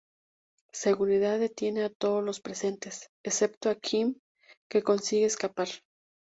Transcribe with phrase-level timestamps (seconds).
[0.73, 4.19] Seguridad detiene a todos los presentes, excepto a Quinn
[4.67, 5.67] que consigue escapar.